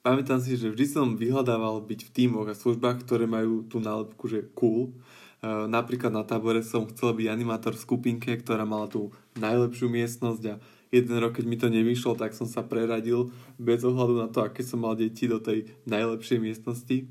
pamätám 0.00 0.40
si, 0.40 0.56
že 0.56 0.72
vždy 0.72 0.86
som 0.88 1.06
vyhľadával 1.16 1.84
byť 1.84 2.00
v 2.08 2.14
tímoch 2.14 2.48
a 2.48 2.56
službách, 2.56 3.04
ktoré 3.04 3.28
majú 3.28 3.64
tú 3.68 3.80
nálepku, 3.80 4.28
že 4.28 4.48
cool. 4.56 4.96
Uh, 5.40 5.64
napríklad 5.64 6.12
na 6.12 6.20
tábore 6.20 6.60
som 6.60 6.84
chcel 6.88 7.16
byť 7.16 7.26
animátor 7.32 7.72
v 7.72 7.84
skupinke, 7.84 8.36
ktorá 8.36 8.68
mala 8.68 8.92
tú 8.92 9.12
najlepšiu 9.40 9.88
miestnosť 9.88 10.42
a 10.52 10.54
jeden 10.92 11.16
rok, 11.16 11.40
keď 11.40 11.44
mi 11.48 11.56
to 11.56 11.72
nevyšlo, 11.72 12.18
tak 12.18 12.36
som 12.36 12.44
sa 12.44 12.60
preradil 12.60 13.32
bez 13.56 13.80
ohľadu 13.86 14.20
na 14.20 14.28
to, 14.28 14.44
aké 14.44 14.60
som 14.60 14.84
mal 14.84 14.98
deti 14.98 15.30
do 15.30 15.40
tej 15.40 15.70
najlepšej 15.88 16.38
miestnosti. 16.42 17.08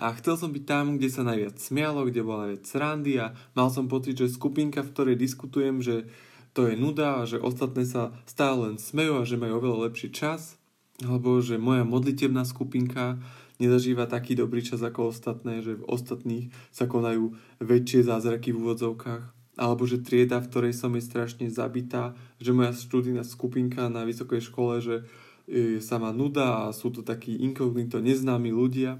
A 0.00 0.16
chcel 0.16 0.40
som 0.40 0.50
byť 0.50 0.64
tam, 0.64 0.96
kde 0.96 1.12
sa 1.12 1.22
najviac 1.22 1.60
smialo, 1.60 2.08
kde 2.08 2.24
bola 2.24 2.48
najviac 2.48 2.64
srandy 2.64 3.20
a 3.20 3.36
mal 3.52 3.68
som 3.68 3.84
pocit, 3.84 4.16
že 4.16 4.32
skupinka, 4.32 4.80
v 4.80 4.92
ktorej 4.96 5.16
diskutujem, 5.20 5.84
že 5.84 6.08
to 6.56 6.66
je 6.66 6.74
nuda 6.74 7.22
a 7.22 7.28
že 7.28 7.36
ostatné 7.36 7.84
sa 7.84 8.10
stále 8.24 8.72
len 8.72 8.76
smejú 8.80 9.20
a 9.20 9.28
že 9.28 9.38
majú 9.38 9.60
oveľa 9.60 9.92
lepší 9.92 10.10
čas, 10.10 10.59
alebo 11.04 11.40
že 11.40 11.56
moja 11.56 11.84
modlitebná 11.84 12.44
skupinka 12.44 13.20
nezažíva 13.60 14.08
taký 14.08 14.36
dobrý 14.36 14.64
čas 14.64 14.80
ako 14.80 15.12
ostatné, 15.12 15.60
že 15.60 15.76
v 15.80 15.86
ostatných 15.88 16.48
sa 16.72 16.88
konajú 16.88 17.36
väčšie 17.60 18.08
zázraky 18.08 18.52
v 18.52 18.60
úvodzovkách 18.64 19.40
alebo 19.60 19.84
že 19.84 20.00
trieda, 20.00 20.40
v 20.40 20.48
ktorej 20.48 20.72
som 20.72 20.96
je 20.96 21.04
strašne 21.04 21.52
zabitá, 21.52 22.16
že 22.40 22.56
moja 22.56 22.72
študijná 22.72 23.20
skupinka 23.28 23.92
na 23.92 24.08
vysokej 24.08 24.40
škole, 24.40 24.80
že 24.80 25.04
e, 25.44 25.84
sa 25.84 26.00
má 26.00 26.16
nuda 26.16 26.64
a 26.64 26.72
sú 26.72 26.88
to 26.88 27.04
takí 27.04 27.36
inkognito 27.44 28.00
neznámi 28.00 28.48
ľudia. 28.48 28.96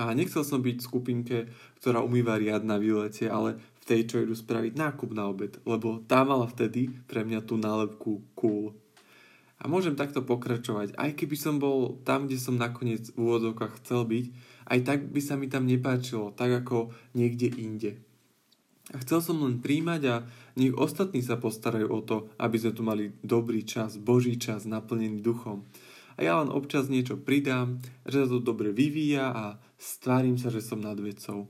A 0.00 0.14
nechcel 0.16 0.48
som 0.48 0.64
byť 0.64 0.76
v 0.80 0.88
skupinke, 0.88 1.38
ktorá 1.84 2.00
umýva 2.00 2.40
riad 2.40 2.64
na 2.64 2.80
výlete, 2.80 3.28
ale 3.28 3.60
v 3.82 3.84
tej, 3.84 4.00
čo 4.08 4.16
idú 4.24 4.32
spraviť 4.32 4.78
nákup 4.78 5.10
na 5.12 5.28
obed, 5.28 5.60
lebo 5.68 6.00
tá 6.08 6.24
mala 6.24 6.48
vtedy 6.48 6.88
pre 7.04 7.26
mňa 7.28 7.44
tú 7.44 7.60
nálepku 7.60 8.24
cool. 8.32 8.72
A 9.58 9.66
môžem 9.66 9.98
takto 9.98 10.22
pokračovať. 10.22 10.94
Aj 10.94 11.10
keby 11.10 11.34
som 11.34 11.58
bol 11.58 11.98
tam, 12.06 12.30
kde 12.30 12.38
som 12.38 12.54
nakoniec 12.54 13.10
v 13.10 13.18
úvodzovkách 13.18 13.82
chcel 13.82 14.06
byť, 14.06 14.26
aj 14.70 14.78
tak 14.86 14.98
by 15.10 15.20
sa 15.24 15.34
mi 15.34 15.50
tam 15.50 15.66
nepáčilo, 15.66 16.30
tak 16.30 16.62
ako 16.62 16.94
niekde 17.18 17.50
inde. 17.58 17.98
A 18.94 19.02
chcel 19.04 19.20
som 19.20 19.42
len 19.44 19.60
príjmať 19.60 20.02
a 20.08 20.24
nech 20.56 20.72
ostatní 20.72 21.20
sa 21.20 21.36
postarajú 21.36 21.92
o 21.92 22.00
to, 22.00 22.32
aby 22.40 22.56
sme 22.56 22.72
tu 22.72 22.82
mali 22.86 23.04
dobrý 23.20 23.66
čas, 23.66 24.00
boží 24.00 24.40
čas, 24.40 24.64
naplnený 24.64 25.20
duchom. 25.20 25.66
A 26.18 26.24
ja 26.24 26.40
len 26.40 26.50
občas 26.50 26.88
niečo 26.88 27.20
pridám, 27.20 27.78
že 28.08 28.24
sa 28.24 28.28
to 28.32 28.40
dobre 28.40 28.72
vyvíja 28.72 29.30
a 29.30 29.44
stvárim 29.76 30.40
sa, 30.40 30.48
že 30.48 30.64
som 30.64 30.80
nad 30.80 30.96
vecou. 30.98 31.46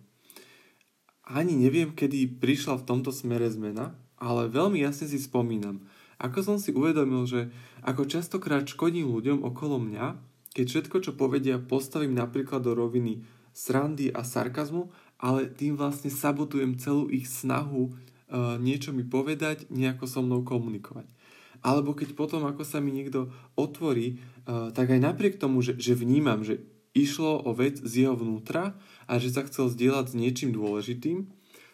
Ani 1.29 1.55
neviem, 1.55 1.95
kedy 1.95 2.41
prišla 2.41 2.81
v 2.81 2.87
tomto 2.89 3.13
smere 3.15 3.49
zmena, 3.49 3.95
ale 4.19 4.51
veľmi 4.51 4.83
jasne 4.83 5.07
si 5.07 5.21
spomínam, 5.21 5.85
ako 6.19 6.39
som 6.43 6.57
si 6.59 6.75
uvedomil, 6.75 7.25
že 7.25 7.51
ako 7.87 8.11
častokrát 8.11 8.67
škodím 8.67 9.11
ľuďom 9.11 9.47
okolo 9.47 9.79
mňa, 9.79 10.07
keď 10.53 10.67
všetko, 10.67 10.97
čo 11.03 11.13
povedia, 11.15 11.63
postavím 11.63 12.19
napríklad 12.19 12.67
do 12.67 12.75
roviny 12.75 13.23
srandy 13.55 14.11
a 14.11 14.27
sarkazmu 14.27 14.91
ale 15.19 15.51
tým 15.51 15.75
vlastne 15.75 16.09
sabotujem 16.09 16.79
celú 16.79 17.11
ich 17.11 17.27
snahu 17.27 17.91
uh, 17.91 18.55
niečo 18.57 18.95
mi 18.95 19.03
povedať, 19.03 19.67
nejako 19.69 20.07
so 20.07 20.23
mnou 20.23 20.47
komunikovať. 20.47 21.11
Alebo 21.59 21.91
keď 21.91 22.15
potom, 22.15 22.47
ako 22.47 22.63
sa 22.63 22.79
mi 22.79 22.95
niekto 22.95 23.35
otvorí, 23.59 24.23
uh, 24.47 24.71
tak 24.71 24.95
aj 24.95 25.03
napriek 25.03 25.43
tomu, 25.43 25.59
že, 25.59 25.75
že 25.75 25.99
vnímam, 25.99 26.47
že 26.47 26.63
išlo 26.95 27.43
o 27.43 27.51
vec 27.51 27.83
z 27.83 28.07
jeho 28.07 28.15
vnútra 28.15 28.79
a 29.11 29.19
že 29.19 29.35
sa 29.35 29.43
chcel 29.43 29.67
zdieľať 29.75 30.15
s 30.15 30.19
niečím 30.19 30.51
dôležitým, 30.55 31.27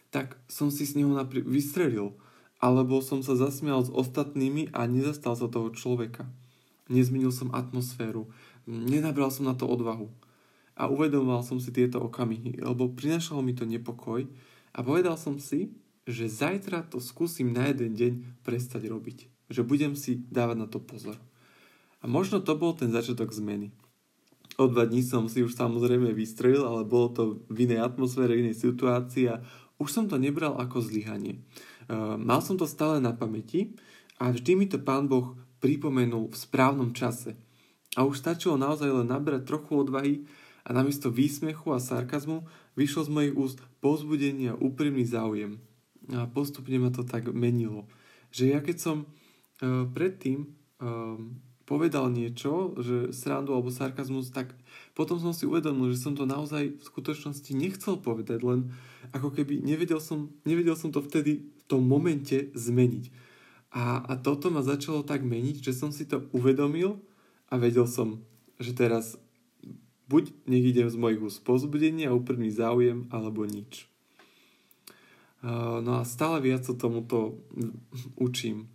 tak 0.09 0.41
som 0.49 0.73
si 0.73 0.89
s 0.89 0.97
neho 0.97 1.13
napri- 1.13 1.45
vystrelil. 1.45 2.17
Alebo 2.63 3.03
som 3.03 3.23
sa 3.23 3.39
zasmial 3.39 3.83
s 3.87 3.91
ostatnými 3.91 4.71
a 4.75 4.87
nezastal 4.87 5.35
sa 5.39 5.51
toho 5.51 5.71
človeka. 5.75 6.27
Nezmenil 6.91 7.33
som 7.33 7.55
atmosféru. 7.55 8.29
Nenabral 8.65 9.33
som 9.33 9.49
na 9.49 9.55
to 9.57 9.69
odvahu 9.69 10.09
a 10.75 10.91
uvedomoval 10.91 11.47
som 11.47 11.63
si 11.63 11.71
tieto 11.71 12.03
okamihy, 12.03 12.59
lebo 12.59 12.91
prinašalo 12.91 13.41
mi 13.41 13.55
to 13.55 13.63
nepokoj 13.63 14.27
a 14.75 14.79
povedal 14.83 15.15
som 15.15 15.39
si, 15.39 15.71
že 16.05 16.29
zajtra 16.29 16.85
to 16.91 16.99
skúsim 16.99 17.55
na 17.55 17.71
jeden 17.71 17.95
deň 17.95 18.13
prestať 18.45 18.91
robiť. 18.91 19.31
Že 19.49 19.63
budem 19.65 19.93
si 19.95 20.21
dávať 20.29 20.57
na 20.59 20.67
to 20.69 20.83
pozor. 20.83 21.17
A 22.03 22.11
možno 22.11 22.43
to 22.43 22.53
bol 22.59 22.77
ten 22.77 22.93
začiatok 22.93 23.33
zmeny. 23.33 23.73
O 24.61 24.69
dva 24.69 24.85
dní 24.85 25.01
som 25.01 25.27
si 25.31 25.41
už 25.41 25.57
samozrejme 25.57 26.13
vystrelil, 26.13 26.63
ale 26.63 26.85
bolo 26.85 27.09
to 27.11 27.23
v 27.49 27.65
inej 27.65 27.81
atmosfére, 27.81 28.37
v 28.37 28.51
inej 28.51 28.61
situácii 28.61 29.25
a 29.31 29.41
už 29.81 29.89
som 29.91 30.05
to 30.07 30.21
nebral 30.21 30.55
ako 30.61 30.85
zlyhanie. 30.85 31.43
Uh, 31.89 32.17
mal 32.17 32.41
som 32.41 32.57
to 32.57 32.65
stále 32.65 33.01
na 33.01 33.13
pamäti 33.13 33.75
a 34.21 34.31
vždy 34.31 34.53
mi 34.57 34.67
to 34.69 34.81
pán 34.81 35.09
Boh 35.11 35.37
pripomenul 35.61 36.33
v 36.33 36.37
správnom 36.37 36.93
čase. 36.93 37.37
A 37.95 38.05
už 38.05 38.21
stačilo 38.21 38.61
naozaj 38.61 38.91
len 38.91 39.09
nabrať 39.09 39.49
trochu 39.49 39.73
odvahy 39.81 40.15
a 40.65 40.73
namiesto 40.73 41.13
výsmechu 41.13 41.73
a 41.73 41.79
sarkazmu 41.79 42.45
vyšlo 42.75 43.07
z 43.07 43.11
mojich 43.11 43.35
úst 43.37 43.59
povzbudenie 43.79 44.53
a 44.53 44.59
úprimný 44.59 45.05
záujem. 45.05 45.61
A 46.13 46.29
postupne 46.29 46.77
ma 46.77 46.91
to 46.93 47.05
tak 47.05 47.31
menilo. 47.33 47.89
Že 48.35 48.45
ja 48.53 48.61
keď 48.61 48.77
som 48.77 48.97
uh, 49.05 49.89
predtým 49.89 50.45
uh, 50.81 51.17
povedal 51.65 52.13
niečo, 52.13 52.77
že 52.81 53.13
srandu 53.13 53.57
alebo 53.57 53.73
sarkazmus, 53.73 54.33
tak 54.33 54.53
potom 54.93 55.17
som 55.21 55.33
si 55.33 55.49
uvedomil, 55.49 55.93
že 55.93 56.05
som 56.05 56.13
to 56.13 56.29
naozaj 56.29 56.77
v 56.77 56.83
skutočnosti 56.85 57.51
nechcel 57.57 57.99
povedať, 58.01 58.45
len 58.45 58.73
ako 59.13 59.33
keby 59.33 59.65
nevedel 59.65 59.99
som, 59.99 60.33
nevedel 60.45 60.77
som 60.77 60.93
to 60.93 61.01
vtedy 61.01 61.45
v 61.45 61.65
tom 61.65 61.85
momente 61.85 62.53
zmeniť. 62.53 63.11
A, 63.75 64.05
a 64.07 64.13
toto 64.21 64.53
ma 64.55 64.63
začalo 64.63 65.03
tak 65.03 65.27
meniť, 65.27 65.65
že 65.65 65.73
som 65.75 65.91
si 65.91 66.07
to 66.07 66.31
uvedomil 66.31 67.03
a 67.51 67.59
vedel 67.59 67.91
som, 67.91 68.23
že 68.63 68.71
teraz 68.71 69.19
Buď 70.05 70.37
nech 70.45 70.65
ide 70.69 70.85
z 70.85 70.97
mojich 71.01 71.21
úst 71.25 71.41
pozbudenie 71.49 72.05
a 72.05 72.17
úprimný 72.17 72.53
záujem, 72.53 73.09
alebo 73.09 73.49
nič. 73.49 73.89
No 75.45 76.01
a 76.01 76.09
stále 76.09 76.41
viac 76.41 76.65
sa 76.65 76.73
tomuto 76.73 77.37
učím, 78.17 78.73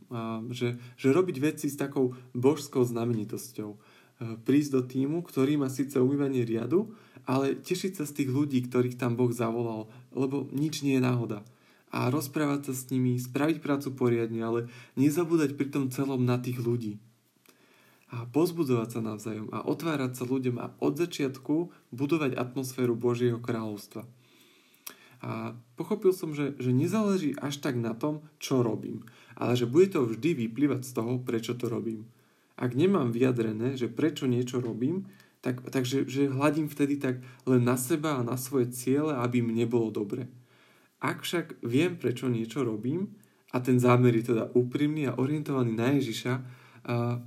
že, 0.53 0.77
že 1.01 1.09
robiť 1.09 1.37
veci 1.41 1.65
s 1.65 1.73
takou 1.73 2.13
božskou 2.37 2.85
znamenitosťou. 2.85 3.73
Prísť 4.45 4.71
do 4.77 4.81
týmu, 4.85 5.25
ktorý 5.25 5.57
má 5.57 5.65
síce 5.65 5.97
umývanie 5.97 6.45
riadu, 6.45 6.93
ale 7.25 7.57
tešiť 7.57 7.97
sa 7.97 8.05
z 8.05 8.21
tých 8.21 8.29
ľudí, 8.29 8.61
ktorých 8.69 9.01
tam 9.01 9.17
Boh 9.17 9.33
zavolal, 9.33 9.89
lebo 10.13 10.45
nič 10.53 10.85
nie 10.85 11.01
je 11.01 11.05
náhoda. 11.09 11.41
A 11.89 12.13
rozprávať 12.13 12.69
sa 12.69 12.73
s 12.77 12.93
nimi, 12.93 13.17
spraviť 13.17 13.65
prácu 13.65 13.89
poriadne, 13.97 14.37
ale 14.45 14.59
nezabúdať 14.93 15.57
pri 15.57 15.73
tom 15.73 15.89
celom 15.89 16.21
na 16.21 16.37
tých 16.37 16.61
ľudí, 16.61 17.01
a 18.09 18.25
pozbudzovať 18.25 18.89
sa 18.89 18.99
navzájom 19.05 19.53
a 19.53 19.61
otvárať 19.69 20.17
sa 20.17 20.25
ľuďom 20.25 20.57
a 20.57 20.73
od 20.81 20.97
začiatku 20.97 21.69
budovať 21.93 22.33
atmosféru 22.33 22.97
Božieho 22.97 23.37
kráľovstva. 23.37 24.01
A 25.19 25.55
pochopil 25.75 26.15
som, 26.15 26.31
že, 26.31 26.55
že 26.59 26.71
nezáleží 26.71 27.35
až 27.35 27.59
tak 27.59 27.75
na 27.75 27.91
tom, 27.91 28.23
čo 28.39 28.63
robím, 28.63 29.03
ale 29.35 29.59
že 29.59 29.67
bude 29.67 29.91
to 29.91 30.07
vždy 30.07 30.47
vyplývať 30.47 30.87
z 30.87 30.91
toho, 30.95 31.19
prečo 31.19 31.59
to 31.59 31.67
robím. 31.67 32.07
Ak 32.55 32.75
nemám 32.75 33.11
vyjadrené, 33.11 33.75
že 33.75 33.91
prečo 33.91 34.27
niečo 34.27 34.63
robím, 34.63 35.07
tak, 35.39 35.63
takže 35.71 36.07
že 36.07 36.27
hľadím 36.27 36.67
vtedy 36.67 36.99
tak 36.99 37.23
len 37.47 37.63
na 37.63 37.79
seba 37.79 38.19
a 38.19 38.27
na 38.27 38.35
svoje 38.35 38.71
ciele, 38.75 39.15
aby 39.15 39.39
mne 39.39 39.63
bolo 39.67 39.91
dobre. 39.91 40.27
Ak 40.99 41.23
však 41.23 41.63
viem, 41.63 41.95
prečo 41.95 42.27
niečo 42.27 42.67
robím, 42.67 43.15
a 43.49 43.57
ten 43.63 43.81
zámer 43.81 44.13
je 44.13 44.35
teda 44.35 44.53
úprimný 44.53 45.09
a 45.09 45.17
orientovaný 45.17 45.73
na 45.73 45.97
Ježiša, 45.97 46.33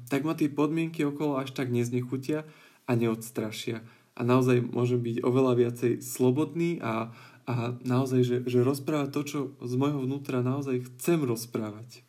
tak 0.07 0.21
ma 0.23 0.39
tie 0.39 0.47
podmienky 0.53 1.03
okolo 1.03 1.41
až 1.41 1.51
tak 1.51 1.75
neznechutia 1.75 2.47
a 2.87 2.93
neodstrašia. 2.95 3.83
A 4.13 4.21
naozaj 4.23 4.61
môžem 4.61 5.01
byť 5.01 5.25
oveľa 5.25 5.53
viacej 5.57 5.93
slobodný 6.05 6.79
a, 6.85 7.11
a 7.47 7.75
naozaj, 7.83 8.21
že, 8.23 8.37
že 8.47 8.63
rozprávať 8.63 9.09
to, 9.11 9.21
čo 9.27 9.39
z 9.59 9.75
môjho 9.75 10.05
vnútra 10.07 10.45
naozaj 10.45 10.87
chcem 10.95 11.23
rozprávať. 11.27 12.07